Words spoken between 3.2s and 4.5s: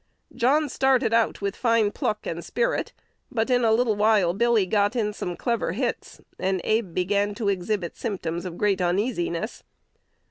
but in a little while